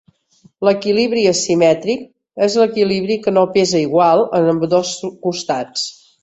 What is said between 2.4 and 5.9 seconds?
és l'equilibri que no pesa igual en ambdós costats.